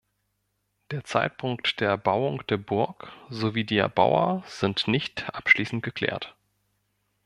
[0.89, 6.35] Der Zeitpunkt der Erbauung der Burg sowie die Erbauer sind nicht abschließend geklärt.